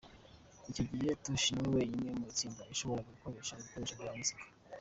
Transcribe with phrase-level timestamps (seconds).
[0.69, 4.43] Icyo gihe Tosh niwe wenyine mu itsinda washoboraga gukoresha ibikoresho bya muzika.